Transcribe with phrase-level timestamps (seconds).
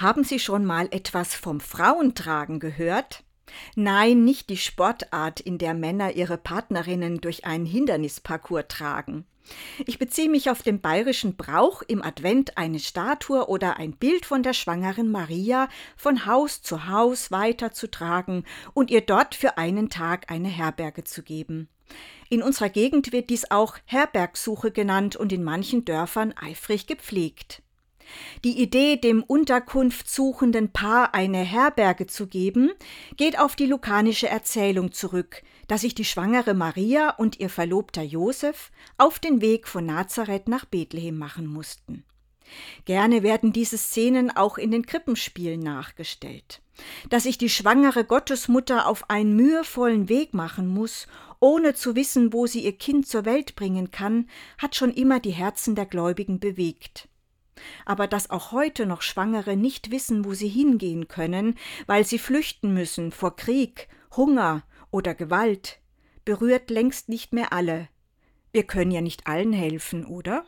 [0.00, 3.22] Haben Sie schon mal etwas vom Frauentragen gehört?
[3.74, 9.26] Nein, nicht die Sportart, in der Männer ihre Partnerinnen durch einen Hindernisparcours tragen.
[9.84, 14.42] Ich beziehe mich auf den bayerischen Brauch, im Advent eine Statue oder ein Bild von
[14.42, 15.68] der schwangeren Maria
[15.98, 21.68] von Haus zu Haus weiterzutragen und ihr dort für einen Tag eine Herberge zu geben.
[22.30, 27.62] In unserer Gegend wird dies auch Herbergsuche genannt und in manchen Dörfern eifrig gepflegt.
[28.44, 32.70] Die Idee, dem Unterkunft suchenden Paar eine Herberge zu geben,
[33.16, 38.70] geht auf die lukanische Erzählung zurück, dass sich die schwangere Maria und ihr Verlobter Josef
[38.98, 42.04] auf den Weg von Nazareth nach Bethlehem machen mussten.
[42.84, 46.62] Gerne werden diese Szenen auch in den Krippenspielen nachgestellt.
[47.08, 51.06] Dass sich die schwangere Gottesmutter auf einen mühevollen Weg machen muss,
[51.38, 55.30] ohne zu wissen, wo sie ihr Kind zur Welt bringen kann, hat schon immer die
[55.30, 57.09] Herzen der Gläubigen bewegt
[57.84, 62.72] aber dass auch heute noch Schwangere nicht wissen, wo sie hingehen können, weil sie flüchten
[62.74, 65.80] müssen vor Krieg, Hunger oder Gewalt,
[66.24, 67.88] berührt längst nicht mehr alle.
[68.52, 70.44] Wir können ja nicht allen helfen, oder?